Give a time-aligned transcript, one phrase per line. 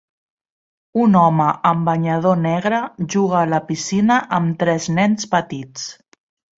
[1.03, 2.81] Un home amb banyador negre
[3.17, 5.91] juga a la piscina amb tres nens petits.